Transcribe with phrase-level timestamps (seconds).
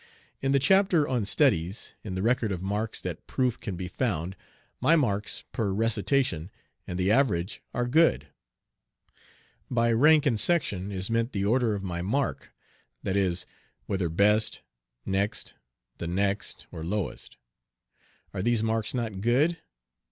[0.41, 4.35] In the chapter on "Studies," in the record of marks that proof can be found,
[4.79, 6.49] my marks per recitation,
[6.87, 8.25] and the average are good.
[9.69, 12.51] By rank in section is meant the order of my mark
[13.03, 13.45] that is,
[13.85, 14.61] whether best,
[15.05, 15.53] next,
[15.99, 17.37] the next, or lowest.
[18.33, 19.57] Are these marks not good?